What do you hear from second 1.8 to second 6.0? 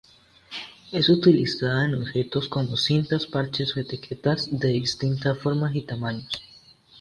en objetos como cintas, parches o etiquetas de distintas formas y